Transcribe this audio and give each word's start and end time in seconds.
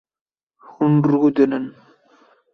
Hûn 0.69 0.93
rûdinin 1.09 1.65